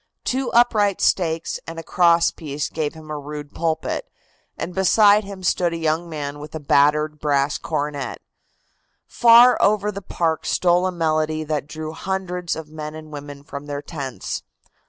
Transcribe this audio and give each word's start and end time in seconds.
Two 0.23 0.51
upright 0.53 0.99
stakes 0.99 1.59
and 1.67 1.77
a 1.77 1.83
cross 1.83 2.31
piece 2.31 2.69
gave 2.69 2.95
him 2.95 3.11
a 3.11 3.19
rude 3.19 3.53
pulpit, 3.53 4.09
and 4.57 4.73
beside 4.73 5.23
him 5.23 5.43
stood 5.43 5.73
a 5.73 5.77
young 5.77 6.09
man 6.09 6.39
with 6.39 6.55
a 6.55 6.59
battered 6.59 7.19
brass 7.19 7.59
cornet. 7.59 8.19
Far 9.05 9.61
over 9.61 9.91
the 9.91 10.01
park 10.01 10.43
stole 10.47 10.87
a 10.87 10.91
melody 10.91 11.43
that 11.43 11.67
drew 11.67 11.91
hundreds 11.91 12.55
of 12.55 12.67
men 12.71 12.95
and 12.95 13.11
women 13.13 13.43
from 13.43 13.67
their 13.67 13.83
tents. 13.83 14.41